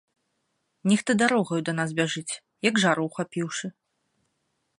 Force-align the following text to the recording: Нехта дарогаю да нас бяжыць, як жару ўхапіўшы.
Нехта 0.91 1.11
дарогаю 1.21 1.61
да 1.67 1.75
нас 1.81 1.89
бяжыць, 1.99 2.39
як 2.69 2.83
жару 2.85 3.03
ўхапіўшы. 3.11 3.67